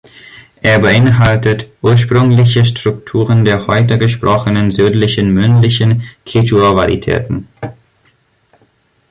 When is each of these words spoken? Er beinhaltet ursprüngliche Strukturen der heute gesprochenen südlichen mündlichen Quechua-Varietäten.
Er 0.63 0.79
beinhaltet 0.79 1.67
ursprüngliche 1.83 2.65
Strukturen 2.65 3.45
der 3.45 3.67
heute 3.67 3.99
gesprochenen 3.99 4.71
südlichen 4.71 5.31
mündlichen 5.31 6.01
Quechua-Varietäten. 6.25 7.47